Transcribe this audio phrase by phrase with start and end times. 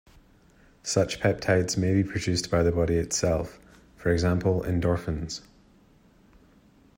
[0.81, 3.59] Such peptides may be produced by the body itself,
[3.95, 5.41] for example endorphins.